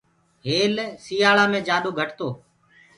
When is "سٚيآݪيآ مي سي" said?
1.03-1.89